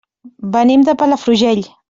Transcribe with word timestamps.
Venim 0.55 0.87
de 0.89 0.97
Palafrugell. 1.03 1.65